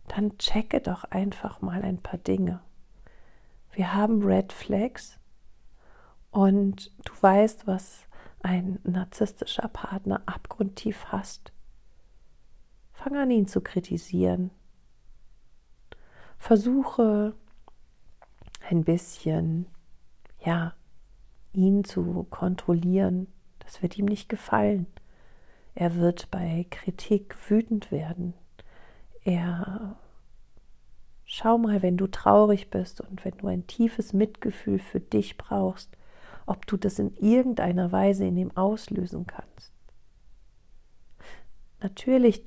dann 0.08 0.38
checke 0.38 0.82
doch 0.82 1.06
einfach 1.06 1.62
mal 1.62 1.82
ein 1.82 1.98
paar 1.98 2.20
Dinge. 2.20 2.60
Wir 3.76 3.94
haben 3.94 4.24
Red 4.24 4.54
Flags 4.54 5.20
und 6.32 6.94
du 7.04 7.12
weißt, 7.20 7.68
was 7.68 8.08
ein 8.42 8.80
narzisstischer 8.84 9.68
Partner 9.68 10.24
abgrundtief 10.26 11.08
hasst. 11.08 11.52
Fang 12.94 13.18
an, 13.18 13.30
ihn 13.32 13.48
zu 13.48 13.60
kritisieren. 13.60 14.50
Versuche 16.38 17.36
ein 18.70 18.86
bisschen, 18.86 19.66
ja, 20.40 20.74
ihn 21.52 21.84
zu 21.84 22.26
kontrollieren. 22.30 23.28
Das 23.60 23.82
wird 23.82 23.98
ihm 23.98 24.06
nicht 24.06 24.30
gefallen. 24.30 24.88
Er 25.74 25.96
wird 25.96 26.32
bei 26.32 26.66
Kritik 26.70 27.36
wütend 27.50 27.92
werden. 27.92 28.36
Er 29.26 29.98
schau 31.36 31.58
mal, 31.58 31.82
wenn 31.82 31.98
du 31.98 32.08
traurig 32.08 32.70
bist 32.70 33.02
und 33.02 33.26
wenn 33.26 33.38
du 33.38 33.48
ein 33.48 33.68
tiefes 33.68 34.14
Mitgefühl 34.14 34.80
für 34.80 35.02
dich 35.02 35.38
brauchst, 35.38 35.92
ob 36.46 36.66
du 36.66 36.78
das 36.78 36.98
in 36.98 37.14
irgendeiner 37.16 37.92
Weise 37.92 38.24
in 38.24 38.38
ihm 38.38 38.56
auslösen 38.56 39.28
kannst. 39.28 39.74
Natürlich 41.82 42.42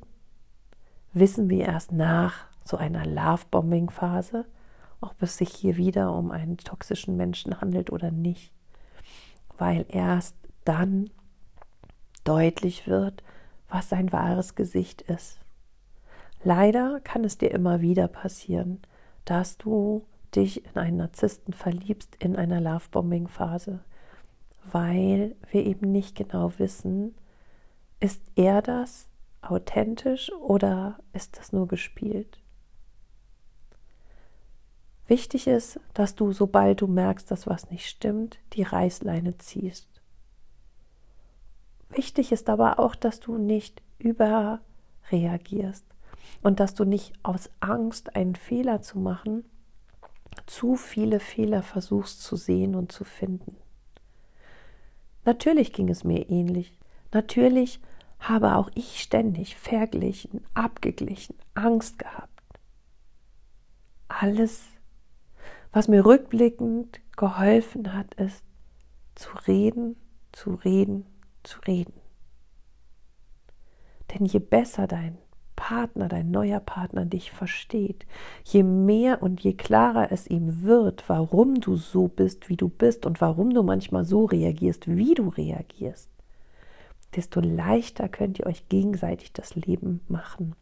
wissen 1.13 1.51
wir 1.51 1.67
erst 1.67 1.93
nach 1.93 2.47
so 2.65 2.79
einer 2.79 3.05
Love-Bombing-Phase, 3.05 4.47
ob 5.03 5.21
es 5.21 5.37
sich 5.37 5.51
hier 5.51 5.77
wieder 5.77 6.15
um 6.15 6.31
einen 6.31 6.57
toxischen 6.57 7.15
Menschen 7.15 7.61
handelt 7.61 7.91
oder 7.91 8.11
nicht, 8.11 8.53
weil 9.59 9.85
erst 9.91 10.35
dann 10.65 11.11
deutlich 12.25 12.87
wird, 12.87 13.23
was 13.69 13.91
sein 13.91 14.13
wahres 14.13 14.55
Gesicht 14.55 15.03
ist. 15.03 15.39
Leider 16.45 17.01
kann 17.01 17.25
es 17.25 17.39
dir 17.39 17.51
immer 17.51 17.81
wieder 17.81 18.09
passieren, 18.09 18.81
dass 19.25 19.59
du 19.59 20.07
dich 20.35 20.65
in 20.65 20.77
einen 20.77 20.97
Narzissten 20.99 21.53
verliebst 21.53 22.17
in 22.17 22.37
einer 22.37 22.61
Lovebombing-Phase, 22.61 23.81
weil 24.71 25.35
wir 25.51 25.67
eben 25.67 25.91
nicht 25.91 26.17
genau 26.17 26.53
wissen, 26.59 27.15
ist 28.01 28.23
er 28.37 28.63
das 28.63 29.09
authentisch 29.41 30.31
oder 30.33 30.99
ist 31.13 31.39
das 31.39 31.53
nur 31.53 31.67
gespielt? 31.67 32.39
Wichtig 35.07 35.47
ist, 35.47 35.81
dass 35.95 36.15
du, 36.15 36.33
sobald 36.33 36.83
du 36.83 36.87
merkst, 36.87 37.31
dass 37.31 37.47
was 37.47 37.71
nicht 37.71 37.87
stimmt, 37.87 38.39
die 38.53 38.63
Reißleine 38.63 39.39
ziehst. 39.39 39.89
Wichtig 41.89 42.31
ist 42.31 42.51
aber 42.51 42.79
auch, 42.79 42.95
dass 42.95 43.19
du 43.19 43.39
nicht 43.39 43.83
überreagierst 43.99 45.87
und 46.43 46.61
dass 46.61 46.75
du 46.75 46.85
nicht 46.85 47.13
aus 47.23 47.51
Angst, 47.61 48.17
einen 48.17 48.35
Fehler 48.35 48.83
zu 48.83 48.99
machen, 48.99 49.45
zu 50.47 50.77
viele 50.77 51.21
Fehler 51.21 51.63
versuchst 51.63 52.23
zu 52.23 52.37
sehen 52.37 52.75
und 52.75 52.93
zu 52.93 53.05
finden. 53.05 53.57
Natürlich 55.25 55.73
ging 55.73 55.89
es 55.89 56.05
mir 56.05 56.31
ähnlich. 56.31 56.75
Natürlich 57.13 57.81
habe 58.19 58.57
auch 58.57 58.71
ich 58.75 59.01
ständig 59.01 59.57
verglichen, 59.57 60.45
abgeglichen, 60.55 61.37
Angst 61.55 61.99
gehabt. 61.99 62.43
Alles, 64.09 64.65
was 65.73 65.89
mir 65.89 66.05
rückblickend 66.05 67.01
geholfen 67.17 67.93
hat, 67.95 68.15
ist 68.15 68.45
zu 69.15 69.31
reden, 69.47 69.97
zu 70.33 70.55
reden, 70.55 71.05
zu 71.43 71.61
reden. 71.61 71.95
Denn 74.11 74.25
je 74.25 74.39
besser 74.39 74.87
dein 74.87 75.19
Partner, 75.69 76.09
dein 76.09 76.31
neuer 76.31 76.61
Partner 76.61 77.05
dich 77.05 77.31
versteht, 77.31 78.07
je 78.43 78.63
mehr 78.63 79.23
und 79.23 79.43
je 79.43 79.53
klarer 79.53 80.11
es 80.11 80.27
ihm 80.27 80.63
wird, 80.63 81.07
warum 81.11 81.61
du 81.61 81.77
so 81.77 82.09
bist, 82.09 82.49
wie 82.49 82.57
du 82.57 82.71
bist 82.71 83.05
und 83.05 83.21
warum 83.21 83.53
du 83.53 83.63
manchmal 83.63 84.07
so 84.07 84.25
reagierst, 84.25 84.89
wie 84.89 85.13
du 85.13 85.29
reagierst, 85.29 86.09
desto 87.15 87.41
leichter 87.41 88.09
könnt 88.09 88.39
ihr 88.39 88.47
euch 88.47 88.71
gegenseitig 88.71 89.35
das 89.35 89.57
Leben 89.57 90.01
machen. 90.09 90.57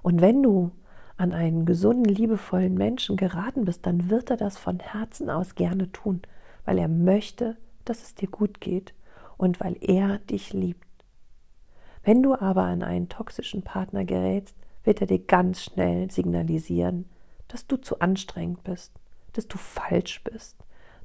Und 0.00 0.22
wenn 0.22 0.42
du 0.42 0.70
an 1.18 1.34
einen 1.34 1.66
gesunden, 1.66 2.06
liebevollen 2.06 2.72
Menschen 2.72 3.18
geraten 3.18 3.66
bist, 3.66 3.84
dann 3.84 4.08
wird 4.08 4.30
er 4.30 4.38
das 4.38 4.56
von 4.56 4.78
Herzen 4.78 5.28
aus 5.28 5.56
gerne 5.56 5.92
tun, 5.92 6.22
weil 6.64 6.78
er 6.78 6.88
möchte, 6.88 7.58
dass 7.84 8.02
es 8.02 8.14
dir 8.14 8.30
gut 8.30 8.62
geht 8.62 8.94
und 9.36 9.60
weil 9.60 9.76
er 9.82 10.20
dich 10.20 10.54
liebt. 10.54 10.91
Wenn 12.04 12.22
du 12.22 12.34
aber 12.34 12.62
an 12.62 12.82
einen 12.82 13.08
toxischen 13.08 13.62
Partner 13.62 14.04
gerätst, 14.04 14.56
wird 14.84 15.00
er 15.00 15.06
dir 15.06 15.20
ganz 15.20 15.62
schnell 15.62 16.10
signalisieren, 16.10 17.08
dass 17.48 17.66
du 17.66 17.76
zu 17.76 18.00
anstrengend 18.00 18.64
bist, 18.64 18.92
dass 19.34 19.46
du 19.46 19.56
falsch 19.56 20.22
bist, 20.24 20.56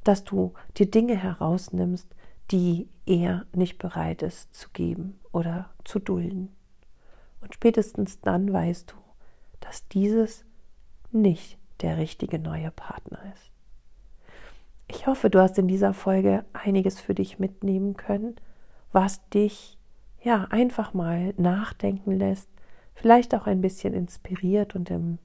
dass 0.04 0.24
du 0.24 0.54
dir 0.78 0.90
Dinge 0.90 1.16
herausnimmst, 1.16 2.08
die 2.52 2.90
er 3.06 3.46
nicht 3.54 3.78
bereit 3.78 4.22
ist 4.22 4.54
zu 4.56 4.70
geben 4.70 5.20
oder 5.32 5.70
zu 5.84 6.00
dulden. 6.00 6.56
Und 7.42 7.54
spätestens 7.54 8.20
dann 8.22 8.52
weißt 8.52 8.92
du, 8.92 8.96
dass 9.60 9.88
dieses 9.90 10.46
nicht 11.12 11.58
der 11.82 11.98
richtige 11.98 12.40
neue 12.40 12.72
Partner 12.72 13.20
ist. 13.34 13.52
Ich 14.88 15.06
hoffe, 15.06 15.30
du 15.30 15.42
hast 15.42 15.58
in 15.58 15.68
dieser 15.68 15.94
Folge 15.94 16.46
einiges 16.54 17.00
für 17.00 17.14
dich 17.14 17.40
mitnehmen 17.40 17.98
können, 17.98 18.36
was 18.94 19.28
dich 19.30 19.77
ja 20.28 20.48
einfach 20.50 20.94
mal 20.94 21.34
nachdenken 21.38 22.12
lässt, 22.12 22.50
vielleicht 22.94 23.34
auch 23.34 23.48
ein 23.48 23.62
bisschen 23.62 23.94
inspiriert 23.94 24.76
und 24.76 24.90
im 24.90 25.20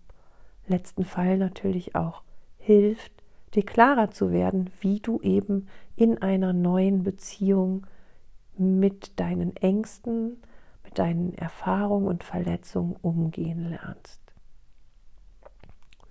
letzten 0.66 1.04
Fall 1.04 1.38
natürlich 1.38 1.96
auch 1.96 2.22
hilft, 2.58 3.12
dir 3.54 3.64
klarer 3.64 4.12
zu 4.12 4.30
werden, 4.30 4.70
wie 4.80 5.00
du 5.00 5.20
eben 5.20 5.66
in 5.96 6.22
einer 6.22 6.52
neuen 6.52 7.02
Beziehung 7.02 7.84
mit 8.56 9.18
deinen 9.18 9.56
Ängsten, 9.56 10.40
mit 10.84 10.98
deinen 10.98 11.34
Erfahrungen 11.34 12.06
und 12.06 12.22
Verletzungen 12.22 12.94
umgehen 13.02 13.70
lernst. 13.70 14.20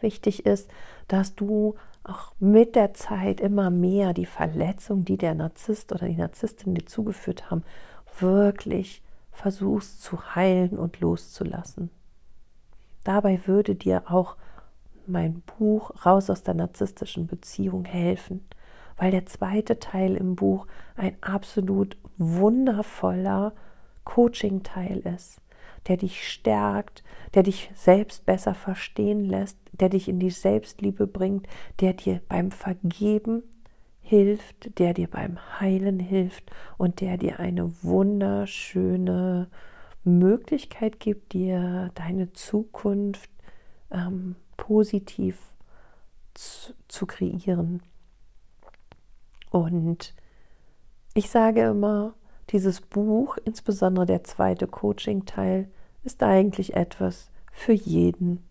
Wichtig 0.02 0.46
ist, 0.46 0.70
dass 1.08 1.36
du 1.36 1.76
auch 2.04 2.34
mit 2.40 2.76
der 2.76 2.94
Zeit 2.94 3.40
immer 3.40 3.70
mehr 3.70 4.14
die 4.14 4.26
Verletzung, 4.26 5.06
die 5.06 5.18
der 5.18 5.36
Narzisst 5.36 5.94
oder 5.94 6.08
die 6.08 6.18
Narzisstin 6.18 6.74
dir 6.74 6.86
zugeführt 6.86 7.50
haben, 7.50 7.64
wirklich 8.20 9.04
versuchst 9.32 10.04
zu 10.04 10.36
heilen 10.36 10.78
und 10.78 11.00
loszulassen. 11.00 11.90
Dabei 13.04 13.48
würde 13.48 13.76
dir 13.76 14.04
auch 14.12 14.36
mein 15.08 15.42
Buch 15.58 16.06
Raus 16.06 16.30
aus 16.30 16.44
der 16.44 16.54
narzisstischen 16.54 17.28
Beziehung 17.28 17.86
helfen, 17.86 18.46
weil 18.98 19.12
der 19.12 19.26
zweite 19.26 19.80
Teil 19.80 20.16
im 20.16 20.36
Buch 20.36 20.68
ein 20.96 21.16
absolut 21.22 21.98
wundervoller 22.18 23.54
Coaching-Teil 24.04 25.00
ist, 25.00 25.42
der 25.88 25.98
dich 25.98 26.28
stärkt, 26.30 27.04
der 27.34 27.44
dich 27.44 27.72
selbst 27.74 28.26
besser 28.26 28.54
verstehen 28.54 29.26
lässt, 29.26 29.58
der 29.72 29.90
dich 29.90 30.08
in 30.08 30.20
die 30.20 30.30
Selbstliebe 30.30 31.08
bringt, 31.08 31.48
der 31.80 31.94
dir 31.94 32.22
beim 32.28 32.52
Vergeben 32.52 33.44
hilft, 34.12 34.78
der 34.78 34.94
dir 34.94 35.08
beim 35.10 35.40
Heilen 35.62 35.98
hilft 35.98 36.52
und 36.78 37.00
der 37.00 37.16
dir 37.16 37.40
eine 37.40 37.72
wunderschöne 37.82 39.48
Möglichkeit 40.04 41.00
gibt, 41.00 41.32
dir 41.32 41.92
deine 41.96 42.34
Zukunft 42.34 43.30
ähm, 43.90 44.36
positiv 44.58 45.40
zu, 46.34 46.74
zu 46.90 47.06
kreieren. 47.06 47.82
Und 49.50 50.14
ich 51.14 51.30
sage 51.30 51.62
immer, 51.62 52.14
dieses 52.50 52.82
Buch, 52.82 53.38
insbesondere 53.46 54.06
der 54.06 54.26
zweite 54.26 54.68
Coaching-Teil, 54.68 55.72
ist 56.04 56.22
eigentlich 56.22 56.76
etwas 56.76 57.32
für 57.54 57.72
jeden. 57.72 58.44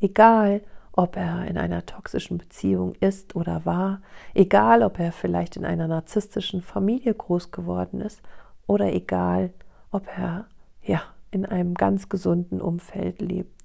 Egal, 0.00 0.60
ob 0.98 1.16
er 1.16 1.46
in 1.46 1.56
einer 1.56 1.86
toxischen 1.86 2.38
Beziehung 2.38 2.96
ist 2.98 3.36
oder 3.36 3.64
war, 3.64 4.02
egal, 4.34 4.82
ob 4.82 4.98
er 4.98 5.12
vielleicht 5.12 5.54
in 5.54 5.64
einer 5.64 5.86
narzisstischen 5.86 6.60
Familie 6.60 7.14
groß 7.14 7.52
geworden 7.52 8.00
ist 8.00 8.20
oder 8.66 8.92
egal, 8.92 9.52
ob 9.92 10.08
er 10.18 10.46
ja 10.82 11.00
in 11.30 11.46
einem 11.46 11.74
ganz 11.74 12.08
gesunden 12.08 12.60
Umfeld 12.60 13.22
lebt. 13.22 13.62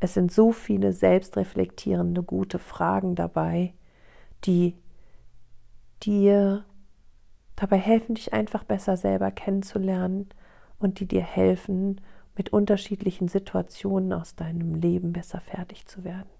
Es 0.00 0.14
sind 0.14 0.32
so 0.32 0.52
viele 0.52 0.94
selbstreflektierende, 0.94 2.22
gute 2.22 2.58
Fragen 2.58 3.14
dabei, 3.14 3.74
die 4.44 4.74
dir 6.02 6.64
dabei 7.56 7.76
helfen, 7.76 8.14
dich 8.14 8.32
einfach 8.32 8.64
besser 8.64 8.96
selber 8.96 9.30
kennenzulernen 9.32 10.30
und 10.78 10.98
die 10.98 11.06
dir 11.06 11.20
helfen, 11.20 12.00
mit 12.36 12.52
unterschiedlichen 12.52 13.28
Situationen 13.28 14.12
aus 14.12 14.34
deinem 14.34 14.74
Leben 14.74 15.12
besser 15.12 15.40
fertig 15.40 15.86
zu 15.86 16.04
werden. 16.04 16.30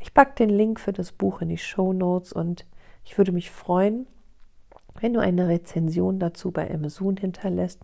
Ich 0.00 0.14
packe 0.14 0.34
den 0.34 0.50
Link 0.50 0.80
für 0.80 0.92
das 0.92 1.12
Buch 1.12 1.40
in 1.40 1.48
die 1.48 1.58
Show 1.58 1.92
Notes 1.92 2.32
und 2.32 2.66
ich 3.04 3.16
würde 3.16 3.32
mich 3.32 3.50
freuen, 3.50 4.06
wenn 5.00 5.14
du 5.14 5.20
eine 5.20 5.48
Rezension 5.48 6.18
dazu 6.18 6.50
bei 6.50 6.72
Amazon 6.72 7.16
hinterlässt 7.16 7.80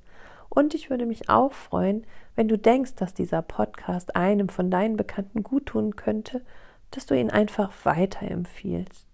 und 0.48 0.74
ich 0.74 0.90
würde 0.90 1.06
mich 1.06 1.28
auch 1.30 1.52
freuen, 1.52 2.06
wenn 2.34 2.48
du 2.48 2.58
denkst, 2.58 2.94
dass 2.96 3.14
dieser 3.14 3.42
Podcast 3.42 4.16
einem 4.16 4.48
von 4.48 4.70
deinen 4.70 4.96
Bekannten 4.96 5.42
gut 5.42 5.66
tun 5.66 5.96
könnte, 5.96 6.42
dass 6.90 7.06
du 7.06 7.18
ihn 7.18 7.30
einfach 7.30 7.72
weiterempfiehlst. 7.84 9.06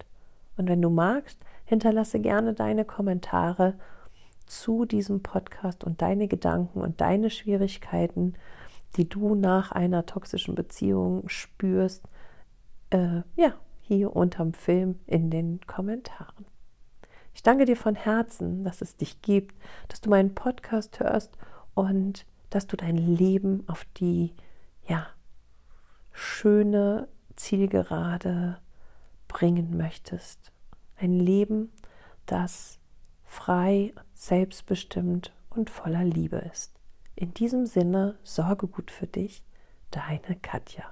Und 0.57 0.69
wenn 0.69 0.83
du 0.83 0.91
magst, 0.91 1.39
hinterlasse 1.65 2.19
gerne 2.19 2.55
deine 2.55 2.85
Kommentare 2.85 3.75
zu 4.49 4.85
diesem 4.85 5.23
Podcast 5.23 5.85
und 5.85 6.03
deine 6.03 6.29
Gedanken 6.29 6.81
und 6.81 7.01
deine 7.01 7.31
Schwierigkeiten, 7.31 8.35
die 8.97 9.09
du 9.09 9.35
nach 9.35 9.73
einer 9.73 10.07
toxischen 10.07 10.55
Beziehung 10.55 11.29
spürst, 11.29 12.03
äh, 12.91 13.23
ja, 13.37 13.55
hier 13.83 14.15
unterm 14.15 14.53
Film 14.53 14.99
in 15.07 15.31
den 15.31 15.61
Kommentaren. 15.67 16.47
Ich 17.35 17.43
danke 17.43 17.65
dir 17.65 17.77
von 17.77 17.95
Herzen, 17.95 18.65
dass 18.65 18.83
es 18.83 18.97
dich 18.97 19.23
gibt, 19.23 19.55
dass 19.89 20.01
du 20.01 20.11
meinen 20.11 20.35
Podcast 20.35 21.01
hörst 21.01 21.37
und 21.75 22.27
dass 22.51 22.67
du 22.67 22.77
dein 22.77 22.97
Leben 22.97 23.63
auf 23.69 23.87
die 23.97 24.35
ja 24.89 25.07
schöne 26.13 27.09
Zielgerade 27.37 28.59
bringen 29.29 29.77
möchtest. 29.77 30.53
Ein 30.97 31.13
Leben, 31.13 31.71
das 32.27 32.78
frei, 33.29 33.93
selbstbestimmt 34.15 35.33
und 35.51 35.71
voller 35.71 36.03
Liebe 36.05 36.39
ist. 36.53 36.73
In 37.15 37.35
diesem 37.35 37.67
Sinne, 37.67 38.19
sorge 38.23 38.67
gut 38.67 38.91
für 38.91 39.07
dich, 39.07 39.45
deine 39.91 40.37
Katja. 40.41 40.91